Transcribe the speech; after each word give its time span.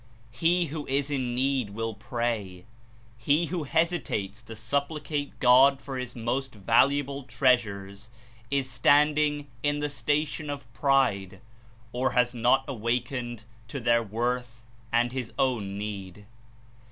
He 0.31 0.65
who 0.73 0.87
is 0.87 1.11
in 1.11 1.35
need 1.35 1.69
will 1.75 1.93
pray. 1.93 2.65
He 3.19 3.45
who 3.53 3.65
hesitates 3.65 4.41
to 4.41 4.55
supplicate 4.55 5.39
God 5.39 5.79
for 5.79 5.95
his 5.99 6.15
most 6.15 6.55
valuable 6.55 7.21
treasures 7.21 8.09
Is 8.49 8.67
standing 8.67 9.47
In 9.61 9.77
the 9.77 9.89
station 9.89 10.49
of 10.49 10.73
pride, 10.73 11.39
or 11.93 12.13
has 12.13 12.33
not 12.33 12.65
awakened 12.67 13.43
to 13.67 13.79
their 13.79 14.01
worth 14.01 14.63
and 14.91 15.11
his 15.11 15.33
own 15.37 15.77
need. 15.77 16.25